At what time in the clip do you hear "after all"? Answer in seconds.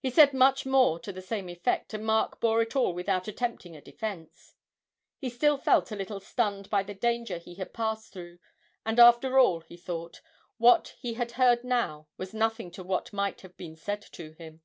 8.98-9.60